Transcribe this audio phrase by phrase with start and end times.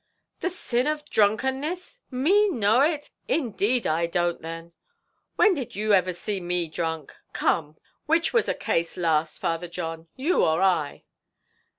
[0.39, 1.99] "The sin of drunkenness!
[2.09, 3.11] me know it!
[3.27, 4.73] Indeed I don't then.
[5.35, 7.15] When did you ever see me drunk?
[7.33, 7.77] Come,
[8.07, 11.03] which was a case last, Father John you or I?"